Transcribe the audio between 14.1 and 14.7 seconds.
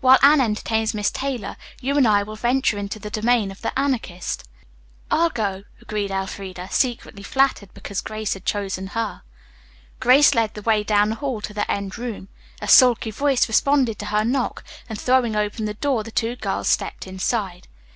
knock,